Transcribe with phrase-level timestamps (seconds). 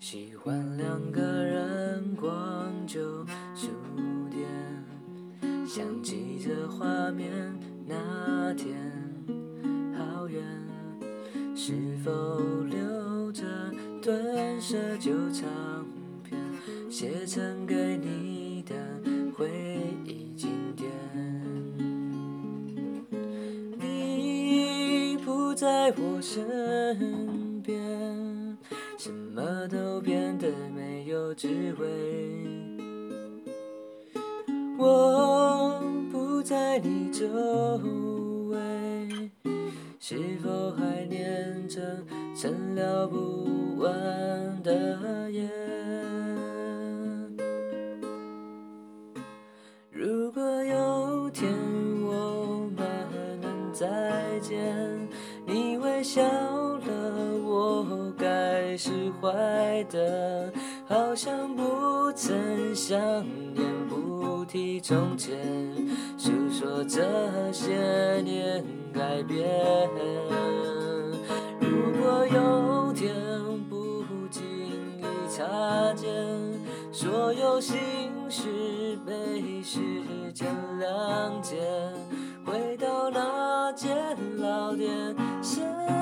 [0.00, 3.00] 喜欢两个人逛旧
[3.54, 3.68] 书
[4.30, 4.48] 店，
[5.66, 7.30] 想起这画面
[7.84, 8.76] 那天
[9.98, 10.40] 好远，
[11.54, 11.74] 是
[12.04, 12.10] 否
[12.70, 13.42] 留着
[14.00, 15.48] 断舍旧唱
[16.22, 16.38] 片，
[16.88, 18.74] 写成给你的
[19.36, 19.50] 回
[20.04, 20.88] 忆经典？
[23.76, 26.46] 你不在我身
[26.98, 27.47] 边。
[27.68, 28.56] 边，
[28.96, 31.46] 什么都变得没有滋
[31.78, 31.86] 味。
[34.78, 35.78] 我
[36.10, 37.26] 不在你周
[38.48, 39.30] 围，
[40.00, 41.78] 是否还念着
[42.34, 43.92] 曾聊不完
[55.46, 60.52] 你微笑了，我该释怀的，
[60.86, 62.98] 好像不曾想
[63.54, 63.66] 念。
[63.88, 65.36] 不提从前，
[66.16, 67.02] 诉说这
[67.52, 69.46] 些年改变。
[71.60, 73.12] 如果有天
[73.68, 76.08] 不经意擦肩，
[76.92, 77.76] 所有心
[78.30, 79.78] 事被时
[80.32, 80.48] 间
[80.80, 81.56] 谅解，
[83.72, 85.97] 间老店。